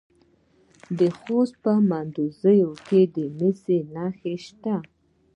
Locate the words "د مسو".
3.15-3.77